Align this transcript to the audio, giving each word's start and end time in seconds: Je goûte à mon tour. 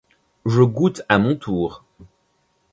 Je 0.47 0.63
goûte 0.63 1.03
à 1.09 1.19
mon 1.19 1.35
tour. 1.35 1.83